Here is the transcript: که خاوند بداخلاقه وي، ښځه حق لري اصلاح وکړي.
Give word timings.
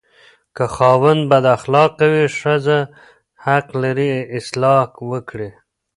که 0.55 0.65
خاوند 0.75 1.21
بداخلاقه 1.31 2.05
وي، 2.13 2.25
ښځه 2.39 2.79
حق 3.45 3.67
لري 3.81 4.11
اصلاح 4.37 4.87
وکړي. 5.11 5.49